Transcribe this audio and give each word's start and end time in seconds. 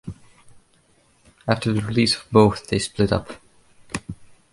After 1.47 1.71
the 1.71 1.81
release 1.81 2.15
of 2.15 2.25
both 2.31 2.65
they 2.65 2.79
split 2.79 3.11
up. 3.11 3.29